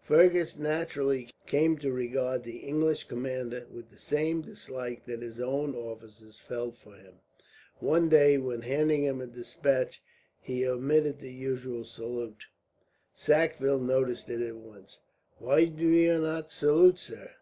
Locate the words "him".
6.94-7.16, 9.04-9.20